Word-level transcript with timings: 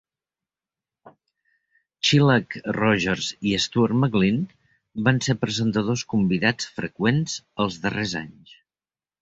Shelagh 2.09 2.57
Rogers 2.79 3.27
i 3.49 3.53
Stuart 3.67 3.99
McLean 4.05 4.41
van 5.09 5.23
ser 5.29 5.37
presentadors 5.45 6.05
convidats 6.15 6.73
freqüents 6.81 7.39
als 7.67 7.81
darrers 7.85 8.17
anys. 8.27 8.61